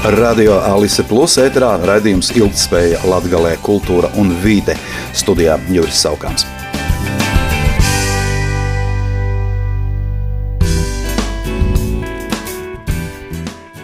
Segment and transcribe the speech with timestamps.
[0.00, 4.72] Radio Alise Plus ēterā raidījums Ilgtspēja Latgalē kultūra un vīde
[5.12, 6.46] studijā Juris Saukāns.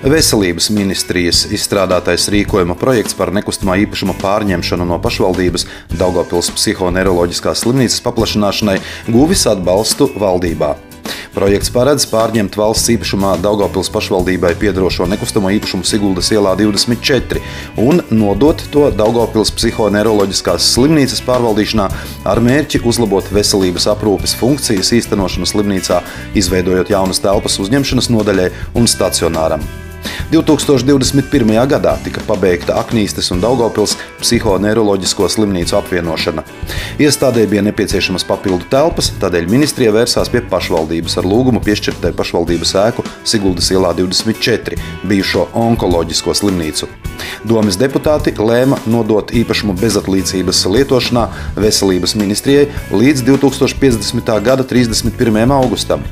[0.07, 5.69] Veselības ministrijas izstrādātais rīkojuma projekts par nekustamā īpašuma pārņemšanu no pašvaldības
[6.01, 8.81] Daugopils psihoneiroloģiskās slimnīcas paplašināšanai
[9.13, 10.79] guvis atbalstu valdībā.
[11.37, 17.43] Projekts paredz pārņemt valsts īpašumā Daugopils pašvaldībai piedarošo nekustamo īpašumu Siguldas ielā 24
[17.83, 21.91] un nodot to Daugopils psihoneiroloģiskās slimnīcas pārvaldīšanā
[22.33, 26.01] ar mērķi uzlabot veselības aprūpes funkcijas īstenošanu slimnīcā,
[26.41, 29.69] izveidojot jaunas telpas uzņemšanas nodaļai un stacionāram.
[30.31, 31.53] 2021.
[31.71, 36.43] gadā tika pabeigta Aknīstes un Daugopils psihoneiroloģisko slimnīcu apvienošana.
[36.99, 43.07] Iestādē bija nepieciešamas papildu telpas, tādēļ ministrija vērsās pie pašvaldības ar lūgumu piešķirtai pašvaldības ēku
[43.23, 46.91] Siguldas ielā 24, bijušo onkoloģisko slimnīcu.
[47.47, 54.35] Domas deputāti lēma nodot īpašumu bezatlīdzības lietošanā veselības ministrijai līdz 2050.
[54.43, 55.55] gada 31.
[55.55, 56.03] augustam.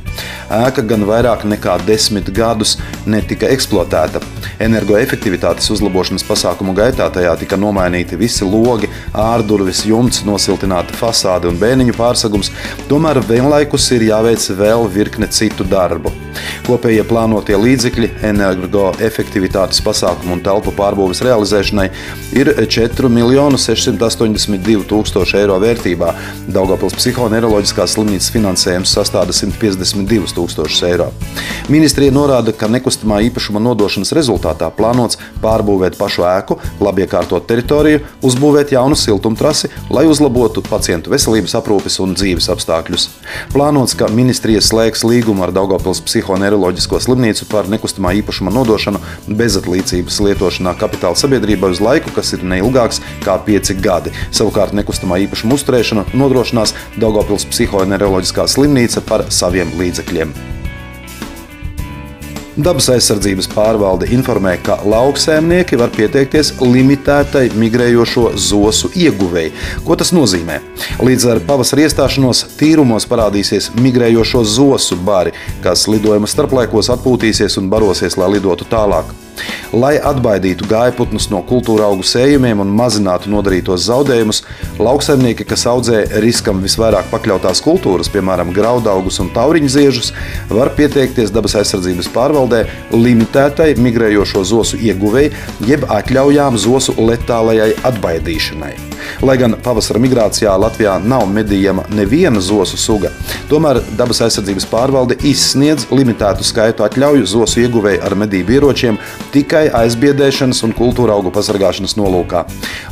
[0.54, 2.78] Ēka gan vairāk nekā desmit gadus
[3.10, 4.20] netika eksploatēta realizēta.
[4.60, 11.96] Energoefektivitātes uzlabošanas pasākumu gaitā tajā tika nomainīti visi logi, ārdurvis, jumts, nosiltināta fasāde un bēniņu
[11.96, 12.52] pārsegums,
[12.88, 16.23] tomēr vienlaikus ir jāveic vēl virkne citu darbu.
[16.66, 21.88] Kopējie plānotie līdzekļi energoefektivitātes pasākumu un telpu pārbūves realizēšanai
[22.36, 23.10] ir 4
[23.64, 26.10] 682 000 eiro vērtībā.
[26.54, 31.10] Daugopils psihoneiroloģiskās slimnīcas finansējums sastāda 152 000 eiro.
[31.72, 38.74] Ministrija norāda, ka nekustamā īpašuma nodošanas rezultātā plānots pārbūvēt pašu ēku, labi iekārtot teritoriju, uzbūvēt
[38.74, 43.08] jaunu siltumtrasi, lai uzlabotu pacientu veselības aprūpes un dzīves apstākļus.
[43.54, 50.20] Plānots, ka ministrija slēgs līgumu ar Daugopils psihoneiroloģiskās neiroloģisko slimnīcu par nekustamā īpašuma nodošanu bezatlīdzības
[50.28, 54.14] lietošanā kapitāla sabiedrībai uz laiku, kas ir neilgāks kā pieci gadi.
[54.34, 60.53] Savukārt nekustamā īpašuma uzturēšanu nodrošinās Daugopils psihoneiroloģiskā slimnīca par saviem līdzekļiem.
[62.54, 69.50] Dabas aizsardzības pārvalde informē, ka lauksēmnieki var pieteikties limitētai migrējošo zosu ieguvēji.
[69.82, 70.60] Ko tas nozīmē?
[71.02, 75.34] Līdz ar pavasara iestāšanos tīrumos parādīsies migrējošo zosu bari,
[75.66, 79.10] kas lidojuma starplaikos atpūtīsies un barosies, lai lidotu tālāk.
[79.74, 84.42] Lai atbaidītu gājputnus no kultūra augu sējumiem un mazinātu nodarītos zaudējumus,
[84.78, 90.12] lauksaimnieki, kas audzē riskam visvairāk pakļautās kultūras, piemēram, graudaugus un tauriņu ziežus,
[90.52, 92.64] var pieteikties dabas aizsardzības pārvaldē
[92.94, 95.34] limitētai migrējošo zosu ieguvēji,
[95.66, 98.74] jeb atļaujām zosu letālajai atbaidīšanai.
[99.24, 103.10] Lai gan pavasara migrācijā Latvijā nav medījama neviena zosu suga,
[103.50, 108.98] tomēr dabas aizsardzības pārvalde izsniedz limitētu skaitu atļauju zosu ieguvēju ar medību ieročiem
[109.34, 112.44] tikai aizbiedēšanas un kultūra augu pasargāšanas nolūkā.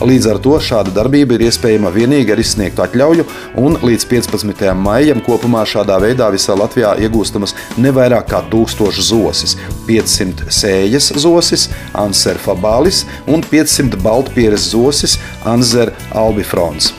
[0.03, 3.27] Līdz ar to šāda darbība ir iespējama tikai ar izsniegtu atļauju,
[3.63, 4.65] un līdz 15.
[4.79, 9.57] maijam kopumā šādā veidā visā Latvijā iegūstamas ne vairāk kā 1000 zosis,
[9.89, 16.93] 500 sējas zosis, Anser fabalis un 500 baltpieres zosis, Anzer albifrons.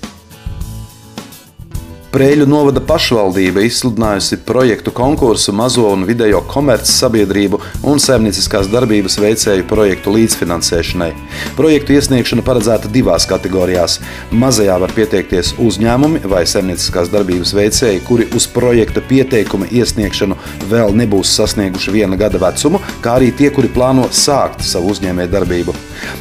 [2.11, 9.69] Prēļu novada pašvaldība izsludinājusi projektu konkursu mazo un vidējo komerces sabiedrību un saimnieciskās darbības veicēju
[9.71, 11.13] projektu līdzfinansēšanai.
[11.55, 14.01] Projektu iesniegšana paredzēta divās kategorijās.
[14.35, 20.41] Mazajā var pieteikties uzņēmumi vai saimnieciskās darbības veicēji, kuri uz projekta pieteikuma iesniegšanu
[20.73, 25.79] vēl nebūs sasnieguši viena gada vecumu, kā arī tie, kuri plāno sākt savu uzņēmējdarbību.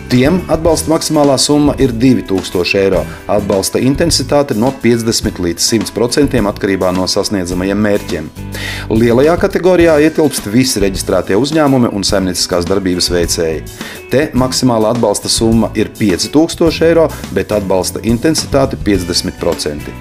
[0.10, 3.04] Tiem atbalsta maksimālā summa ir 2000 eiro.
[3.30, 8.30] Atbalsta intensitāte no 50 līdz 100% atkarībā no sasniedzamajiem mērķiem.
[8.90, 13.64] Lielajā kategorijā ietilpst visi reģistrētie uzņēmumi un saimnieciskās darbības veicēji.
[14.10, 19.94] Te maksimāla atbalsta summa ir 5000 eiro, bet atbalsta intensitāte 50%.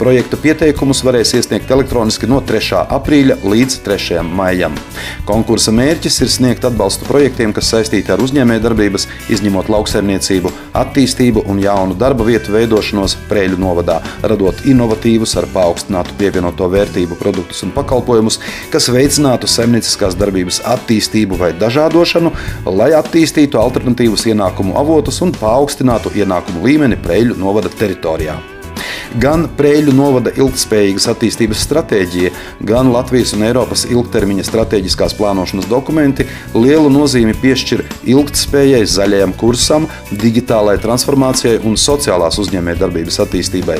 [0.00, 2.80] Projekta pieteikumus varēs iesniegt elektroniski no 3.
[2.96, 4.18] aprīļa līdz 3.
[4.26, 4.74] maijam.
[5.28, 11.94] Konkursa mērķis ir sniegt atbalstu projektiem, kas saistīti ar uzņēmējdarbības, izņemot lauksaimniecību, attīstību un jaunu
[11.98, 18.40] darba vietu veidošanos Prēļu novadā, radot inovatīvus ar paaugstinātu pievienoto vērtību produktus un pakalpojumus,
[18.74, 22.34] kas veicinātu saimnieciskās darbības attīstību vai dažādošanu,
[22.74, 28.51] lai attīstītu alternatīvus ienākumu avotus un paaugstinātu ienākumu līmeni Prēļu novada teritorijā.
[29.20, 32.30] Gan Prēļu novada ilgspējīgas attīstības stratēģija,
[32.64, 36.24] gan Latvijas un Eiropas ilgtermiņa strateģiskās plānošanas dokumenti
[36.54, 43.76] lielu nozīmi piešķir ilgspējai, zaļajam kursam, digitālajai transformācijai un sociālās uzņēmējdarbības attīstībai.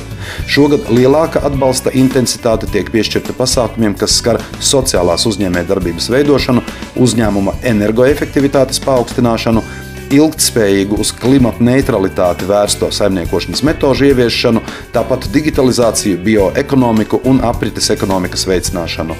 [0.53, 6.67] Šogad lielāka atbalsta intensitāte tiek piešķirta pasākumiem, kas skar sociālās uzņēmējdarbības veidošanu,
[7.01, 9.65] uzņēmuma energoefektivitātes paaugstināšanu,
[10.13, 14.63] ilgtspējīgu, uz klimata neutralitāti vērsto saimniekošanas metožu ieviešanu,
[14.95, 19.17] tāpat digitalizāciju, bioekonomiku un aprites ekonomikas veicināšanu.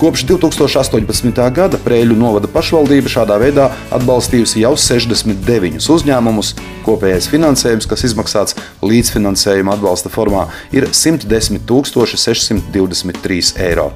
[0.00, 1.40] Kopš 2018.
[1.54, 6.54] gada Prēļu novada pašvaldība šādā veidā atbalstījusi jau 69 uzņēmumus.
[6.86, 11.60] Kopējais finansējums, kas izmaksāts līdzfinansējuma atbalsta formā, ir 110
[12.20, 13.90] 623 eiro.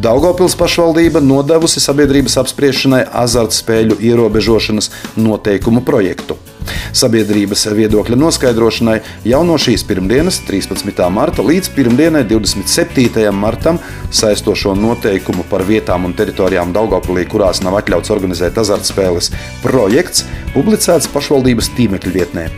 [0.00, 4.88] Daugopils pašvaldība nodevusi sabiedrības apspriešanai azartspēļu ierobežošanas
[5.20, 6.38] noteikumu projektu.
[6.96, 8.94] Sabiedrības viedokļa noskaidrošanai
[9.28, 11.04] jau no šīs pirmdienas, 13.
[11.12, 13.26] marta, līdz pirmdienai, 27.
[13.36, 19.34] martam, saistošo noteikumu par vietām un teritorijām Daugopilī, kurās nav atļauts organizēt azartspēles,
[19.66, 20.24] projekts
[20.56, 22.48] publicēts pašvaldības tīmekļa vietnē.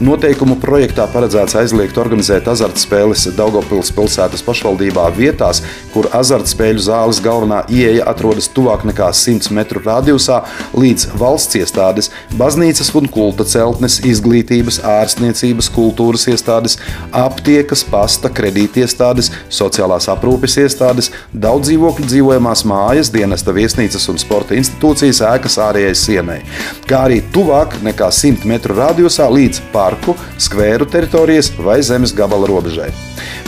[0.00, 5.58] Noteikumu projektā paredzēts aizliegt organizēt azartspēles Daugopils pilsētas pašvaldībā vietās,
[5.92, 10.38] kur azartspēļu zāles galvenā ieeja atrodas tuvāk nekā 100 metru radiusā
[10.72, 12.08] līdz valsts iestādes,
[12.40, 16.78] baznīcas un kulta celtnes, izglītības, ārstniecības, kultūras iestādes,
[17.12, 25.20] aptiekas, pasta, kredītiestādes, sociālās aprūpes iestādes, daudz dzīvokļu dzīvojamās mājas, dienesta viesnīcas un sporta institūcijas
[25.34, 26.40] ēkas ārējai sienai,
[26.88, 32.90] kā arī tuvāk nekā 100 metru radiusā līdz parku, skvēru teritorijas vai zemes gabala robežai.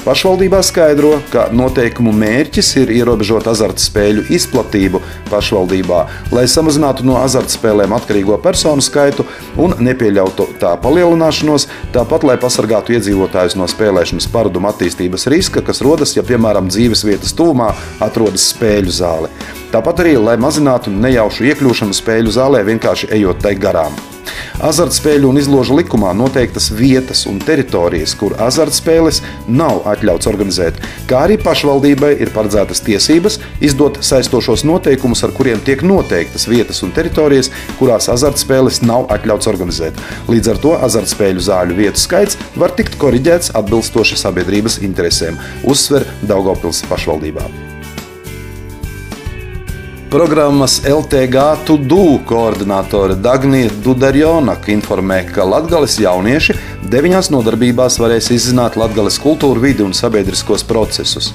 [0.02, 4.98] Pašvaldībā skaidro, ka noteikumu mērķis ir ierobežot azartspēļu izplatību
[5.30, 6.00] pašvaldībā,
[6.34, 9.26] lai samazinātu no azartspēlēm atkarīgo personu skaitu
[9.62, 16.16] un nepieļautu tā palielināšanos, tāpat lai pasargātu iedzīvotājus no spēlēšanas paraduma attīstības riska, kas rodas,
[16.18, 17.70] ja piemēram dzīves vietas tuvumā
[18.02, 19.30] atrodas spēļu zāle.
[19.72, 23.94] Tāpat arī, lai mazinātu nejaušu iekļūšanu spēļu zālē vienkārši ejot tai garām.
[24.62, 29.18] Azartspēļu un izložu likumā noteiktas vietas un teritorijas, kur azartspēles
[29.50, 30.78] nav atļauts organizēt,
[31.10, 36.94] kā arī pašvaldībai ir paredzētas tiesības izdot saistošos noteikumus, ar kuriem tiek noteiktas vietas un
[36.94, 37.50] teritorijas,
[37.80, 39.98] kurās azartspēles nav atļauts organizēt.
[40.30, 46.86] Līdz ar to azartspēļu zāļu vietu skaits var tikt koriģēts atbilstoši sabiedrības interesēm, uzsver Daugopils
[46.86, 47.71] pašvaldībā.
[50.12, 56.52] Programmas LTG Tudu koordinātore Dagnija Dudarjonaka informē, ka Latvijas jaunieši
[56.90, 61.30] deviņās nodarbībās varēs izzināt Latvijas kultūru vidi un sabiedriskos procesus.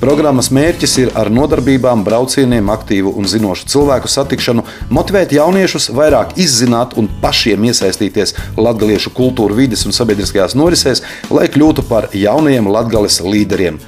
[0.00, 4.64] Programmas mērķis ir ar nodarbībām, braucieniem, aktīvu un zinošu cilvēku satikšanu
[4.94, 11.02] motivēt jauniešus vairāk izzināt un pašiem iesaistīties latviešu kultūru vidas un sabiedriskajās norisēs,
[11.34, 13.80] lai kļūtu par jaunajiem Latvijas līderiem.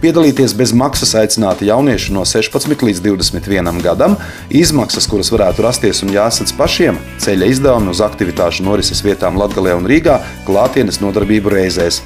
[0.00, 4.16] Piedalīties bez maksas aicināti jaunieši no 16 līdz 21 gadam,
[4.48, 9.88] izmaksas, kuras varētu rasties un jāsadz pašiem, ceļa izdevumi uz aktivitāšu norises vietām Latvijā un
[9.88, 10.18] Rīgā,
[10.54, 12.00] klātienes nodarbību reizēs.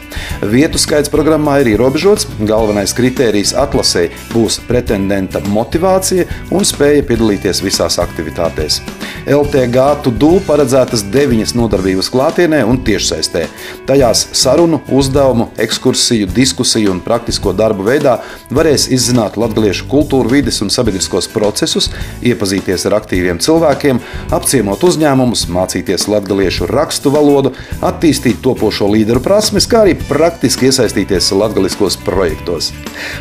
[0.49, 2.25] Vietu skaits programmā ir ierobežots.
[2.49, 6.25] Galvenais kritērijs atlasēji būs pretendenta motivācija
[6.56, 8.80] un spēja piedalīties visās aktivitātēs.
[9.28, 13.42] LTG Tudu paredzētas deviņas nodarbības klātienē un tiešsaistē.
[13.88, 18.14] Tajās sarunu, uzdevumu, ekskursiju, diskusiju un praktisko darbu veidā
[18.54, 21.90] varēs izzināt latviešu kultūru, vides un sabiedriskos procesus,
[22.25, 24.00] iepazīties ar aktīviem cilvēkiem,
[24.32, 27.52] apciemot uzņēmumus, mācīties latviešu rakstu valodu,
[27.85, 32.73] attīstīt topošo līderu prasmes, kā arī praktiski iesaistīties latgaliskos projektos.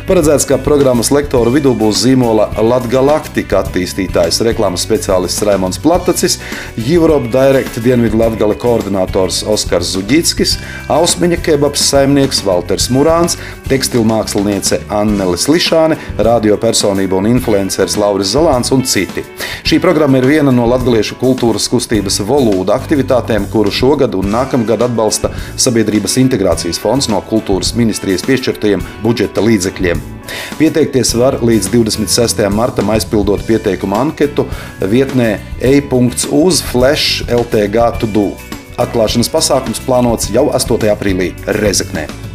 [0.08, 6.38] Paredzēts, ka programmas lektoru vidū būs zīmola Latgalaktika attīstītājs, reklāmas speciālists Raimons Plats, Latacis,
[6.76, 10.54] Europe Direct Dienvidu Latgale koordinators Oskars Zuģickis,
[10.94, 13.34] Ausmeņa kebabs saimnieks Valters Murāns,
[13.66, 19.24] tekstilmāksliniece Annele Slišāne, radiopersonība un influenceris Lauris Zalāns un citi.
[19.66, 25.32] Šī programma ir viena no latgaliešu kultūras kustības volūda aktivitātēm, kuru šogad un nākamgad atbalsta
[25.58, 30.17] Sabiedrības integrācijas fonds no kultūras ministrijas piešķirtajiem budžeta līdzekļiem.
[30.58, 32.44] Pieteikties var līdz 26.
[32.54, 34.46] martam aizpildot pieteikumu anketu
[34.80, 38.30] vietnē e.uz flash LTG to do.
[38.78, 40.90] Atklāšanas pasākums plānots jau 8.
[40.94, 42.27] aprīlī Rezeknē.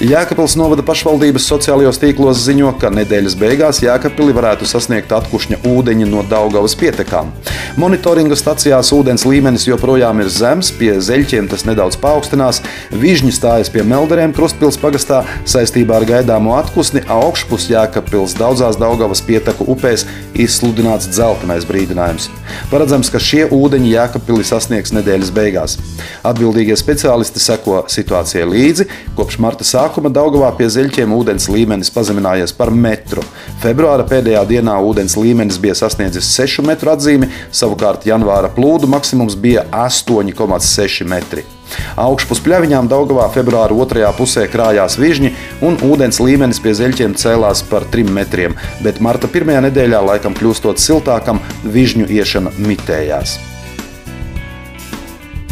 [0.00, 6.22] Jēkabils novada pašvaldības sociālajos tīklos ziņo, ka nedēļas beigās Jēkabili varētu sasniegt atkušņa ūdeņi no
[6.26, 7.28] Daugavas pietekām.
[7.76, 12.62] Monitoringa stacijās ūdens līmenis joprojām ir zems, pie zeļķiem tas nedaudz paaugstinās.
[12.90, 19.68] Vižņi stājas pie melderiem Krustpils pagastā saistībā ar gaidāmo atkusni, augšpus Jēkabils daudzās Daugavas pieteku
[19.76, 22.30] upēs izsludināts dzeltenais brīdinājums.
[22.72, 25.78] Paredzams, ka šie ūdeņi Jēkabili sasniegs nedēļas beigās.
[26.26, 32.52] Atbildīgie speciālisti seko situācijai līdzi kopš marta sākuma sākuma Daugavā pie zeļķiem ūdens līmenis pazeminājies
[32.54, 33.24] par metru.
[33.62, 39.64] Februāra pēdējā dienā ūdens līmenis bija sasniedzis 6 metru atzīmi, savukārt janvāra plūdu maksimums bija
[39.74, 41.46] 8,6 metri.
[41.98, 45.32] Augšpus pļaviņām Daugavā februāra otrajā pusē krājās vižņi,
[45.66, 50.82] un ūdens līmenis pie zeļķiem cēlās par 3 metriem, bet marta pirmajā nedēļā, laikam kļūstot
[50.82, 53.40] siltākam, vižņu iešana mitējās.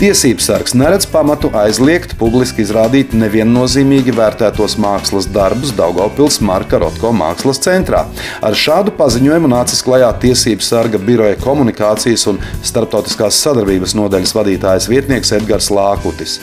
[0.01, 7.61] Tiesības sargs neredz pamatu aizliegt publiski izrādīt neviennozīmīgi vērtētos mākslas darbus Daugopils Marka Rotko mākslas
[7.61, 8.07] centrā.
[8.41, 15.37] Ar šādu paziņojumu nācis klajā Tiesības sarga biroja komunikācijas un starptautiskās sadarbības nodaļas vadītājas vietnieks
[15.37, 16.39] Edgars Lākutis.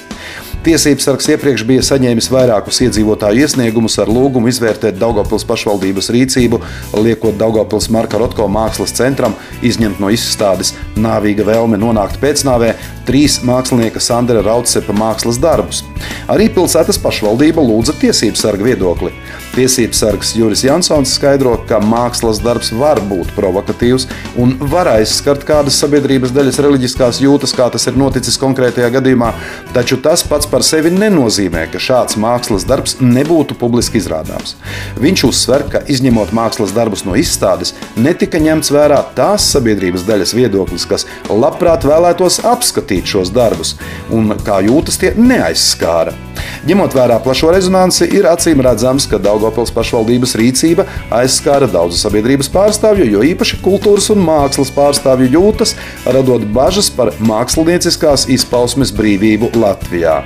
[0.68, 6.60] Tiesības sargs iepriekš bija saņēmis vairākus iedzīvotāju iesniegumus ar lūgumu izvērtēt Daugopils pašvaldības rīcību,
[7.06, 12.74] liekot Daugopils Marka Rotko mākslas centram izņemt no izstādes nāvīga vēlme nonākt pēcnāvē
[13.08, 15.86] trīs mākslinieka Sandra Raudsepa mākslas darbus.
[16.28, 19.14] Arī pilsētas pašvaldība lūdza tiesības sarga viedokli.
[19.58, 24.04] Tiesības sargs Juris Jansons skaidro, ka mākslas darbs var būt provokatīvs
[24.38, 29.32] un var aizskart kādas sabiedrības daļas reliģiskās jūtas, kā tas ir noticis konkrētajā gadījumā,
[29.74, 34.54] taču tas pats par sevi nenozīmē, ka šāds mākslas darbs nebūtu publiski izrādāms.
[35.02, 40.86] Viņš uzsver, ka izņemot mākslas darbus no izstādes, netika ņemts vērā tās sabiedrības daļas viedoklis,
[40.86, 43.74] kas labprāt vēlētos apskatīt šos darbus
[44.14, 46.27] un kā jūtas tie neaizskāra.
[46.68, 50.88] Ņemot vērā plašo rezonanci, ir acīm redzams, ka Daugopils pašvaldības rīcība
[51.20, 55.76] aizskāra daudzu sabiedrības pārstāvju, jo īpaši kultūras un mākslas pārstāvju jūtas,
[56.06, 60.20] radot bažas par mākslinieckās izpausmes brīvību Latvijā.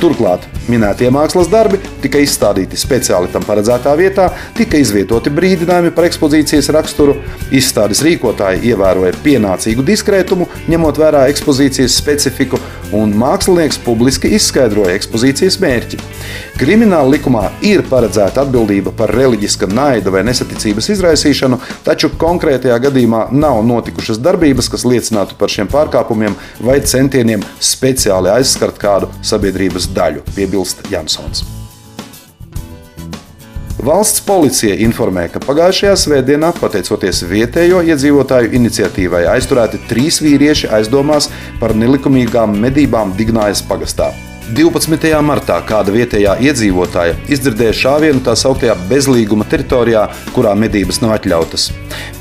[0.00, 6.70] Turklāt minētie mākslas darbi tika izstādīti speciāli tam paredzētā vietā, tika izvietoti brīdinājumi par ekspozīcijas
[6.76, 7.16] raksturu,
[7.54, 12.60] izstādes rīkotāji ievēroja pienācīgu diskrētumu, ņemot vērā ekspozīcijas specifiku
[12.96, 15.98] un mākslinieks publiski izskaidroja ekspozīcijas mērķi.
[16.58, 23.60] Krimināla likumā ir paredzēta atbildība par reliģiska naida vai nesaticības izraisīšanu, taču konkrētajā gadījumā nav
[23.66, 26.34] notikušas darbības, kas liecinātu par šiem pārkāpumiem
[26.64, 31.46] vai centieniem speciāli aizskart kādu sabiedrības daļu, piebilst Jansons.
[33.78, 41.30] Valsts policija informē, ka pagājušajā svētdienā, pateicoties vietējo iedzīvotāju iniciatīvai, aizturēti trīs vīrieši aizdomās
[41.62, 44.10] par nelikumīgām medībām Dignājas pagastā.
[44.48, 45.10] 12.
[45.20, 51.68] martā kāda vietējā iedzīvotāja izdzirdēja šāvienu tā sauktajā bezlīguma teritorijā, kurā medības nav atļautas.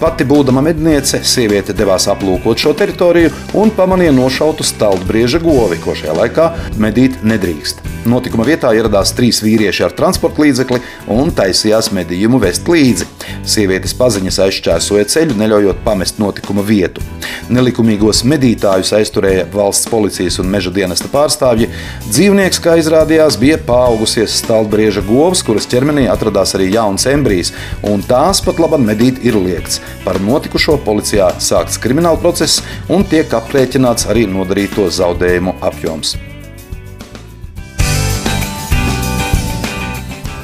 [0.01, 3.31] Pati būdama medniece, sieviete devās aplūkot šo teritoriju
[3.61, 6.49] un pamanīja nošautu staldbrieža govi, ko šajā laikā
[6.83, 7.96] medīt nedrīkst.
[8.07, 10.77] Notikuma vietā ieradās trīs vīrieši ar transporta līdzekli
[11.11, 13.07] un taisījās medījumu vest līdzi.
[13.47, 17.03] Sievietes paziņas aizšķērsoja ceļu, neļaujot pamest notikuma vietu.
[17.51, 21.67] Nelikumīgos medītājus aizturēja valsts policijas un meža dienesta pārstāvji.
[22.07, 27.51] Dzīvnieks, kā izrādījās, bija paaugusies stalbrieža govs, kuras ķermenī atradās arī jauns embrijs,
[27.83, 29.81] un tās pat labam medīt ir liegts.
[30.07, 36.15] Par notikušo policijā sākts krimināla process un tiek aprēķināts arī nodarīto zaudējumu apjoms.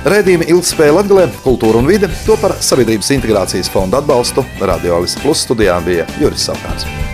[0.04, 5.48] Rēdījuma ilgspēja Latvijā, kultūra un vide to par Sabiedrības integrācijas fonda atbalstu Radio Alisa Plus
[5.48, 7.13] studijā bija Juris Savkārs.